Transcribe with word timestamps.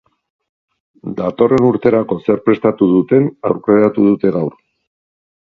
Datorren 1.19 1.67
urterako 1.67 2.17
zer 2.23 2.41
prestatu 2.47 2.89
duten 2.95 3.29
aurreratu 3.51 4.09
dute 4.09 4.35
gaur. 4.41 4.59